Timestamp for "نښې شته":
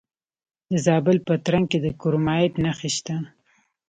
2.63-3.15